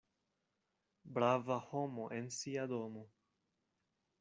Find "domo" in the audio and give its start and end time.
2.75-3.07